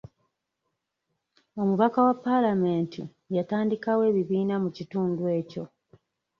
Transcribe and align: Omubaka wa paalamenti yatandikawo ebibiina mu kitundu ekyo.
Omubaka 1.61 1.99
wa 2.05 2.13
paalamenti 2.25 3.01
yatandikawo 3.37 4.01
ebibiina 4.09 4.55
mu 4.63 4.69
kitundu 4.77 5.21
ekyo. 5.39 5.63